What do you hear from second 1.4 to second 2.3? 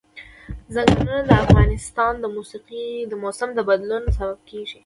افغانستان